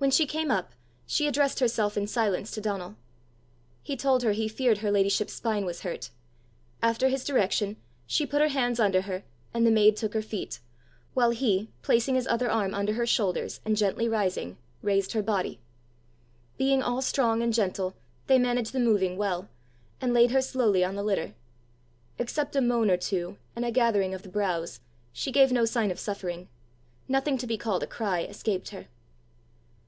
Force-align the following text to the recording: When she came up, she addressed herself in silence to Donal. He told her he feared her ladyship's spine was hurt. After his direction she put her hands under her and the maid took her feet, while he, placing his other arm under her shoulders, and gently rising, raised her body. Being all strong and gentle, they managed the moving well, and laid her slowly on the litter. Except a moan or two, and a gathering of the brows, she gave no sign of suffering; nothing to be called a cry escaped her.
When 0.00 0.12
she 0.12 0.26
came 0.26 0.52
up, 0.52 0.74
she 1.08 1.26
addressed 1.26 1.58
herself 1.58 1.96
in 1.96 2.06
silence 2.06 2.52
to 2.52 2.60
Donal. 2.60 2.94
He 3.82 3.96
told 3.96 4.22
her 4.22 4.30
he 4.30 4.46
feared 4.46 4.78
her 4.78 4.92
ladyship's 4.92 5.32
spine 5.32 5.64
was 5.64 5.80
hurt. 5.80 6.10
After 6.80 7.08
his 7.08 7.24
direction 7.24 7.76
she 8.06 8.24
put 8.24 8.40
her 8.40 8.46
hands 8.46 8.78
under 8.78 9.00
her 9.02 9.24
and 9.52 9.66
the 9.66 9.72
maid 9.72 9.96
took 9.96 10.14
her 10.14 10.22
feet, 10.22 10.60
while 11.14 11.30
he, 11.30 11.72
placing 11.82 12.14
his 12.14 12.28
other 12.28 12.48
arm 12.48 12.74
under 12.74 12.92
her 12.92 13.06
shoulders, 13.08 13.58
and 13.64 13.76
gently 13.76 14.08
rising, 14.08 14.56
raised 14.82 15.14
her 15.14 15.22
body. 15.22 15.58
Being 16.58 16.80
all 16.80 17.02
strong 17.02 17.42
and 17.42 17.52
gentle, 17.52 17.96
they 18.28 18.38
managed 18.38 18.72
the 18.72 18.78
moving 18.78 19.16
well, 19.16 19.48
and 20.00 20.14
laid 20.14 20.30
her 20.30 20.40
slowly 20.40 20.84
on 20.84 20.94
the 20.94 21.02
litter. 21.02 21.34
Except 22.20 22.54
a 22.54 22.60
moan 22.60 22.88
or 22.88 22.96
two, 22.96 23.36
and 23.56 23.64
a 23.64 23.72
gathering 23.72 24.14
of 24.14 24.22
the 24.22 24.28
brows, 24.28 24.78
she 25.12 25.32
gave 25.32 25.50
no 25.50 25.64
sign 25.64 25.90
of 25.90 25.98
suffering; 25.98 26.46
nothing 27.08 27.36
to 27.38 27.48
be 27.48 27.58
called 27.58 27.82
a 27.82 27.86
cry 27.88 28.22
escaped 28.22 28.68
her. 28.68 28.86